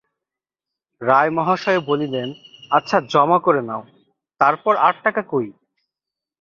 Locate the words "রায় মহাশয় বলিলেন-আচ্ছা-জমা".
1.01-3.37